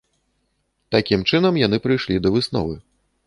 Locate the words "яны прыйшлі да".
1.65-2.35